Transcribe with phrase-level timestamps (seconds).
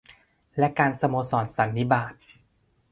[0.57, 2.13] และการสโมสรสันนิบาต